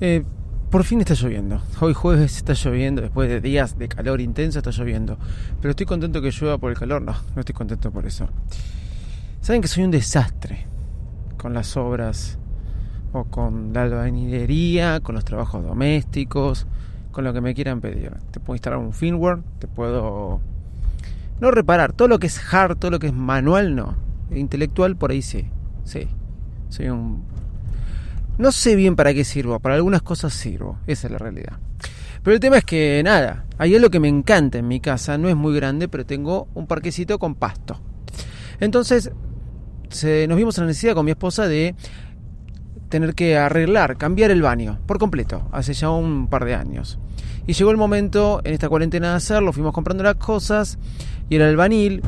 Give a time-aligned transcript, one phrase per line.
[0.00, 0.24] Eh,
[0.70, 1.60] por fin está lloviendo.
[1.80, 5.18] Hoy jueves está lloviendo, después de días de calor intenso está lloviendo.
[5.60, 7.02] Pero estoy contento que llueva por el calor.
[7.02, 8.28] No, no estoy contento por eso.
[9.40, 10.66] Saben que soy un desastre
[11.36, 12.38] con las obras
[13.12, 16.66] o con la albañilería, con los trabajos domésticos,
[17.10, 18.12] con lo que me quieran pedir.
[18.30, 20.40] Te puedo instalar un firmware, te puedo
[21.40, 23.96] no reparar todo lo que es hard, todo lo que es manual, no.
[24.30, 25.46] Intelectual por ahí sí.
[25.84, 26.08] Sí.
[26.68, 27.24] Soy un
[28.40, 31.58] no sé bien para qué sirvo, para algunas cosas sirvo, esa es la realidad.
[32.22, 35.18] Pero el tema es que nada, ahí es lo que me encanta en mi casa,
[35.18, 37.80] no es muy grande, pero tengo un parquecito con pasto.
[38.58, 39.10] Entonces,
[39.90, 41.74] se, nos vimos en la necesidad con mi esposa de
[42.88, 46.98] tener que arreglar, cambiar el baño por completo, hace ya un par de años.
[47.46, 50.78] Y llegó el momento en esta cuarentena de hacerlo, fuimos comprando las cosas
[51.28, 52.02] y el albanil,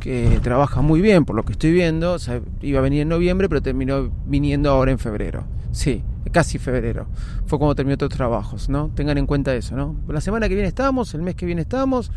[0.00, 2.16] que trabaja muy bien por lo que estoy viendo,
[2.62, 5.44] iba a venir en noviembre, pero terminó viniendo ahora en febrero.
[5.70, 7.06] Sí, casi febrero.
[7.46, 8.90] Fue cuando terminó todos los trabajos, ¿no?
[8.94, 9.94] Tengan en cuenta eso, ¿no?
[10.08, 12.10] La semana que viene estamos, el mes que viene estamos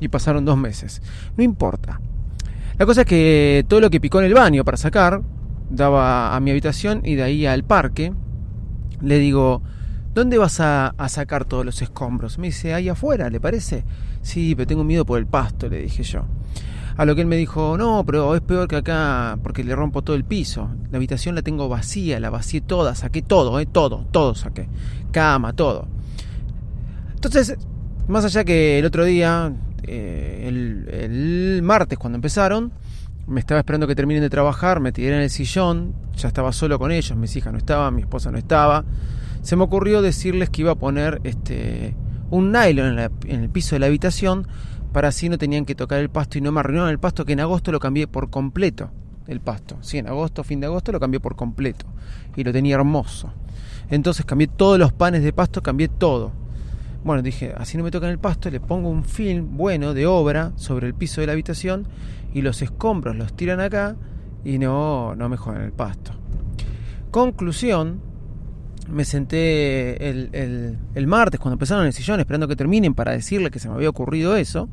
[0.00, 1.00] y pasaron dos meses.
[1.36, 2.00] No importa.
[2.78, 5.22] La cosa es que todo lo que picó en el baño para sacar,
[5.70, 8.12] daba a mi habitación y de ahí al parque.
[9.00, 9.62] Le digo,
[10.14, 12.38] ¿dónde vas a, a sacar todos los escombros?
[12.38, 13.84] Me dice, ahí afuera, ¿le parece?
[14.22, 16.24] Sí, pero tengo miedo por el pasto, le dije yo.
[16.98, 20.02] A lo que él me dijo, no, pero es peor que acá porque le rompo
[20.02, 20.68] todo el piso.
[20.90, 24.68] La habitación la tengo vacía, la vacié toda, saqué todo, eh, todo, todo saqué.
[25.12, 25.86] Cama, todo.
[27.14, 27.56] Entonces,
[28.08, 29.52] más allá que el otro día,
[29.84, 32.72] eh, el, martes cuando empezaron,
[33.28, 36.80] me estaba esperando que terminen de trabajar, me tiré en el sillón, ya estaba solo
[36.80, 38.84] con ellos, mis hijas no estaban, mi esposa no estaba.
[39.42, 41.94] Se me ocurrió decirles que iba a poner este
[42.30, 44.48] un nylon en, en el piso de la habitación
[44.98, 47.34] para así no tenían que tocar el pasto y no me arruinaron el pasto que
[47.34, 48.90] en agosto lo cambié por completo
[49.28, 49.78] el pasto.
[49.80, 51.86] Sí, en agosto, fin de agosto lo cambié por completo
[52.34, 53.32] y lo tenía hermoso.
[53.90, 56.32] Entonces cambié todos los panes de pasto, cambié todo.
[57.04, 60.50] Bueno, dije, así no me tocan el pasto, le pongo un film bueno de obra
[60.56, 61.86] sobre el piso de la habitación
[62.34, 63.94] y los escombros los tiran acá
[64.44, 66.10] y no, no me jodan el pasto.
[67.12, 68.00] Conclusión,
[68.90, 73.68] me senté el, martes cuando empezaron el sillón esperando que terminen para decirle que se
[73.68, 74.68] me había ocurrido eso,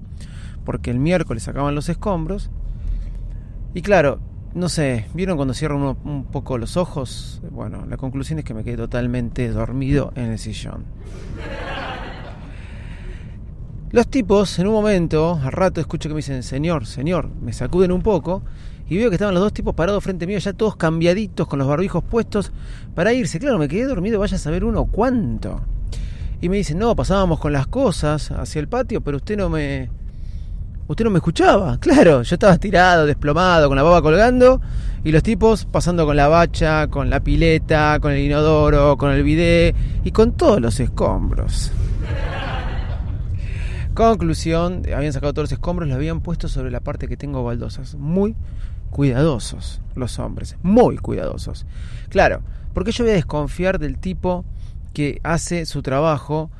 [0.65, 2.49] porque el miércoles sacaban los escombros.
[3.73, 4.19] Y claro,
[4.53, 7.41] no sé, ¿vieron cuando cierran uno, un poco los ojos?
[7.51, 10.85] Bueno, la conclusión es que me quedé totalmente dormido en el sillón.
[13.91, 17.93] Los tipos, en un momento, al rato escucho que me dicen, señor, señor, me sacuden
[17.93, 18.43] un poco
[18.89, 21.67] y veo que estaban los dos tipos parados frente mío, ya todos cambiaditos, con los
[21.67, 22.51] barbijos puestos,
[22.93, 23.39] para irse.
[23.39, 25.61] Claro, me quedé dormido, vaya a saber uno cuánto.
[26.41, 29.89] Y me dicen, no, pasábamos con las cosas hacia el patio, pero usted no me...
[30.87, 34.61] Usted no me escuchaba, claro, yo estaba estirado, desplomado, con la baba colgando,
[35.03, 39.23] y los tipos pasando con la bacha, con la pileta, con el inodoro, con el
[39.23, 41.71] bidet y con todos los escombros.
[43.95, 47.95] Conclusión, habían sacado todos los escombros, los habían puesto sobre la parte que tengo baldosas.
[47.95, 48.35] Muy
[48.91, 51.65] cuidadosos los hombres, muy cuidadosos.
[52.09, 52.41] Claro,
[52.73, 54.45] porque yo voy a desconfiar del tipo
[54.93, 56.51] que hace su trabajo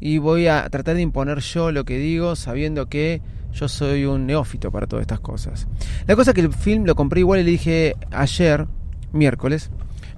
[0.00, 3.22] y voy a tratar de imponer yo lo que digo sabiendo que
[3.54, 5.68] yo soy un neófito para todas estas cosas.
[6.06, 8.66] La cosa es que el film lo compré igual y le dije ayer,
[9.12, 9.70] miércoles,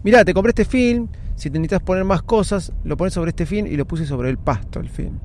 [0.02, 3.44] mirá, te compré este film, si te necesitas poner más cosas, lo pones sobre este
[3.46, 5.18] film y lo puse sobre el pasto el film.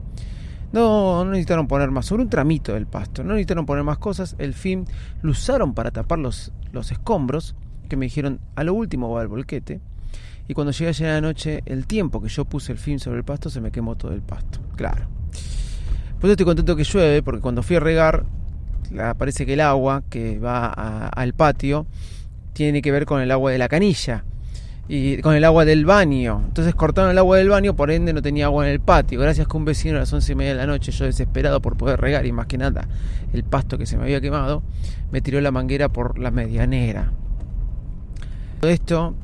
[0.74, 4.36] No, no necesitaron poner más, sobre un tramito del pasto, no necesitaron poner más cosas,
[4.40, 4.86] el film
[5.22, 7.56] lo usaron para tapar los, los escombros,
[7.90, 9.82] que me dijeron a lo último va el volquete,
[10.48, 13.24] y cuando llegué ayer la noche, el tiempo que yo puse el film sobre el
[13.24, 15.21] pasto se me quemó todo el pasto, claro.
[16.22, 18.26] Pues estoy contento que llueve, porque cuando fui a regar,
[19.18, 20.68] parece que el agua que va
[21.08, 21.88] al patio
[22.54, 24.24] tiene que ver con el agua de la canilla
[24.88, 26.44] y con el agua del baño.
[26.46, 29.20] Entonces cortaron el agua del baño, por ende no tenía agua en el patio.
[29.20, 31.76] Gracias que un vecino a las once y media de la noche, yo desesperado por
[31.76, 32.88] poder regar y más que nada
[33.34, 34.62] el pasto que se me había quemado,
[35.12, 37.12] me tiró la manguera por la medianera.
[38.60, 39.16] Todo esto,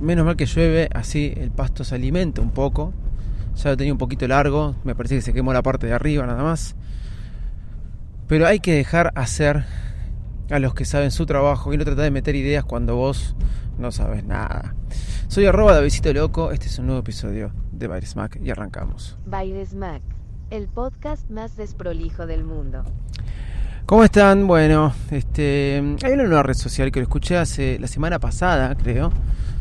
[0.00, 2.94] menos mal que llueve, así el pasto se alimenta un poco.
[3.58, 6.24] Ya lo tenía un poquito largo, me parece que se quemó la parte de arriba
[6.26, 6.76] nada más.
[8.28, 9.64] Pero hay que dejar hacer
[10.48, 13.34] a los que saben su trabajo y no tratar de meter ideas cuando vos
[13.76, 14.76] no sabes nada.
[15.26, 19.18] Soy arroba Davidito Loco, este es un nuevo episodio de Baires Mac y arrancamos.
[19.26, 20.02] Baires Mac,
[20.50, 22.84] el podcast más desprolijo del mundo.
[23.86, 24.46] ¿Cómo están?
[24.46, 29.10] Bueno, este, hay una nueva red social que lo escuché hace la semana pasada, creo.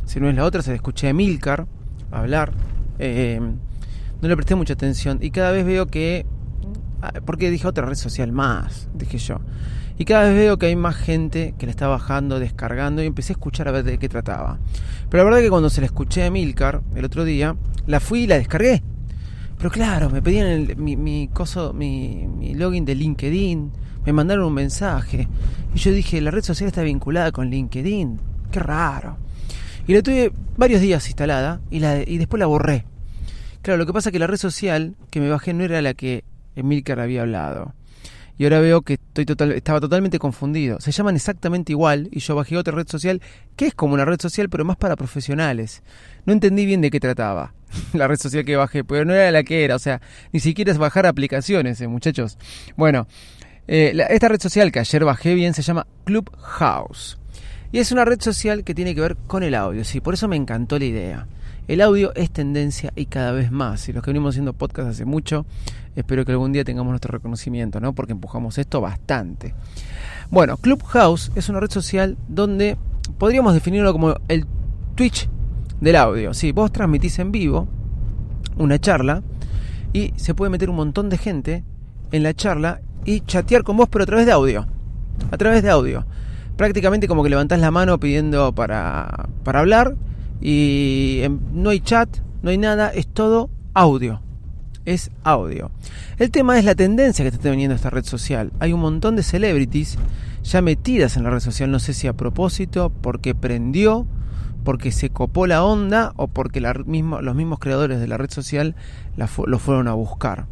[0.05, 1.65] Si no es la otra, se la escuché a Milcar
[2.11, 2.51] hablar.
[2.99, 3.39] Eh,
[4.21, 6.25] no le presté mucha atención y cada vez veo que...
[7.01, 9.39] Ah, porque dije otra red social más, dije yo.
[9.99, 13.33] Y cada vez veo que hay más gente que la está bajando, descargando y empecé
[13.33, 14.59] a escuchar a ver de qué trataba.
[15.09, 17.55] Pero la verdad que cuando se la escuché a Milcar el otro día,
[17.87, 18.83] la fui y la descargué.
[19.57, 21.29] Pero claro, me pedían mi, mi,
[21.73, 23.71] mi, mi login de LinkedIn
[24.07, 25.27] me mandaron un mensaje.
[25.73, 28.19] Y yo dije, la red social está vinculada con LinkedIn.
[28.51, 29.17] Qué raro.
[29.85, 32.85] Y la tuve varios días instalada y, la, y después la borré.
[33.61, 35.93] Claro, lo que pasa es que la red social que me bajé no era la
[35.93, 36.23] que
[36.55, 37.73] Emilcar había hablado.
[38.39, 40.79] Y ahora veo que estoy total, estaba totalmente confundido.
[40.79, 43.21] Se llaman exactamente igual y yo bajé otra red social
[43.55, 45.81] que es como una red social pero más para profesionales.
[46.25, 47.53] No entendí bien de qué trataba
[47.93, 49.75] la red social que bajé, pero no era la que era.
[49.75, 50.01] O sea,
[50.31, 52.37] ni siquiera es bajar aplicaciones, eh, muchachos.
[52.75, 53.07] Bueno,
[53.67, 57.17] eh, esta red social que ayer bajé bien se llama Clubhouse.
[57.71, 59.83] Y es una red social que tiene que ver con el audio.
[59.83, 61.27] Sí, por eso me encantó la idea.
[61.67, 63.89] El audio es tendencia y cada vez más.
[63.89, 65.45] Y los que venimos haciendo podcast hace mucho,
[65.97, 67.93] espero que algún día tengamos nuestro reconocimiento, ¿no?
[67.93, 69.53] Porque empujamos esto bastante.
[70.29, 72.77] Bueno, Clubhouse es una red social donde
[73.17, 74.45] podríamos definirlo como el
[74.95, 75.27] Twitch
[75.81, 76.33] del audio.
[76.33, 77.67] Sí, vos transmitís en vivo
[78.57, 79.21] una charla
[79.91, 81.65] y se puede meter un montón de gente
[82.13, 84.67] en la charla y chatear con vos, pero a través de audio.
[85.31, 86.05] A través de audio.
[86.55, 89.95] Prácticamente como que levantás la mano pidiendo para, para hablar
[90.41, 91.23] y
[91.53, 92.09] no hay chat,
[92.41, 94.21] no hay nada, es todo audio.
[94.85, 95.69] Es audio.
[96.17, 98.53] El tema es la tendencia que está teniendo esta red social.
[98.59, 99.97] Hay un montón de celebrities
[100.43, 104.07] ya metidas en la red social, no sé si a propósito, porque prendió,
[104.63, 108.75] porque se copó la onda o porque los mismos creadores de la red social
[109.17, 110.45] lo fueron a buscar.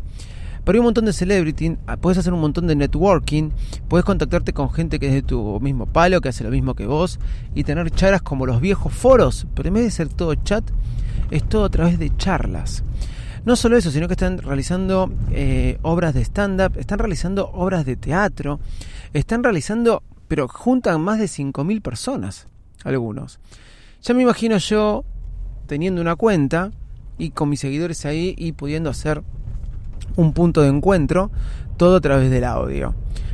[0.65, 3.51] Pero hay un montón de celebrity, ah, puedes hacer un montón de networking,
[3.87, 6.87] puedes contactarte con gente que es de tu mismo palo, que hace lo mismo que
[6.87, 7.19] vos,
[7.53, 10.63] y tener charlas como los viejos foros, pero en vez de ser todo chat,
[11.29, 12.83] es todo a través de charlas.
[13.45, 17.95] No solo eso, sino que están realizando eh, obras de stand-up, están realizando obras de
[17.95, 18.59] teatro,
[19.13, 22.47] están realizando, pero juntan más de 5.000 personas,
[22.83, 23.39] algunos.
[24.01, 25.05] Ya me imagino yo
[25.67, 26.71] teniendo una cuenta
[27.19, 29.21] y con mis seguidores ahí y pudiendo hacer
[30.15, 31.31] un punto de encuentro,
[31.77, 32.93] todo a través del audio.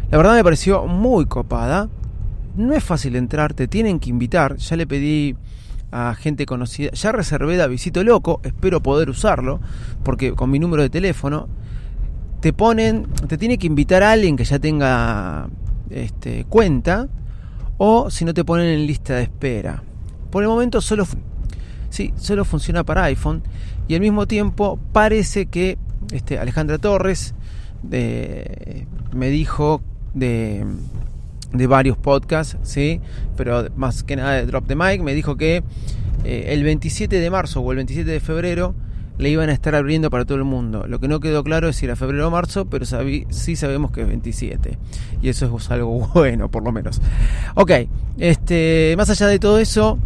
[0.10, 1.90] La verdad me pareció muy copada.
[2.56, 4.58] No es fácil entrar, te tienen que invitar.
[4.58, 5.36] Ya le pedí
[5.92, 9.60] a gente conocida, ya reservé a Visito Loco, espero poder usarlo,
[10.04, 11.48] porque con mi número de teléfono
[12.40, 15.50] te ponen, te tiene que invitar a alguien que ya tenga
[15.90, 17.10] este, cuenta,
[17.78, 19.84] o si no te ponen en lista de espera.
[20.30, 21.06] Por el momento solo,
[21.90, 23.44] sí, solo funciona para iPhone
[23.88, 25.78] y al mismo tiempo parece que
[26.12, 27.34] este, Alejandra Torres
[27.84, 29.82] me dijo
[30.14, 30.66] de,
[31.54, 33.02] varios podcasts, ¿sí?
[33.36, 35.64] pero más que nada de Drop the Mic, me dijo que
[36.24, 38.76] eh, el 27 de marzo o el 27 de febrero
[39.18, 40.88] le iban a estar abriendo para todo el mundo.
[40.88, 44.02] Lo que no quedó claro es si era febrero o marzo, pero sí sabemos que
[44.02, 44.80] es 27.
[45.22, 47.00] Y eso es algo bueno, por lo menos.
[47.56, 47.72] Ok,
[48.18, 50.00] este, más allá de todo eso,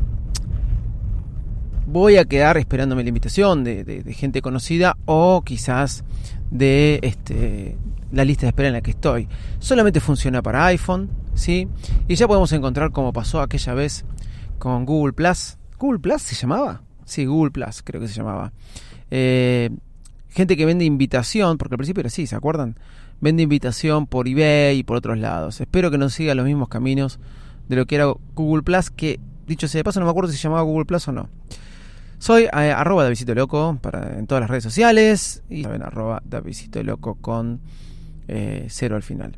[1.86, 6.04] voy a quedar esperándome la invitación de, gente conocida o quizás
[6.52, 7.78] de este,
[8.12, 9.28] la lista de espera en la que estoy.
[9.60, 11.68] Solamente funciona para iPhone, ¿sí?
[12.08, 14.06] Y ya podemos encontrar como pasó aquella vez
[14.58, 15.58] con Google Plus.
[15.80, 16.82] ¿Google Plus se llamaba?
[17.06, 18.52] Sí, Google Plus creo que se llamaba.
[19.12, 19.70] Eh,
[20.30, 22.78] gente que vende invitación, porque al principio era así, ¿se acuerdan?
[23.22, 25.62] Vende invitación por eBay y por otros lados.
[25.62, 27.20] Espero que no siga los mismos caminos
[27.70, 30.38] de lo que era Google Plus, que dicho sea de paso no me acuerdo si
[30.38, 31.30] se llamaba Google Plus o no.
[32.26, 36.82] Soy eh, arroba Davisito Loco para, en todas las redes sociales y saben arroba Davisito
[36.82, 37.62] Loco con
[38.28, 39.38] eh, cero al final.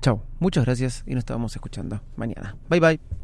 [0.00, 2.54] Chau, muchas gracias y nos estamos escuchando mañana.
[2.68, 3.23] Bye bye.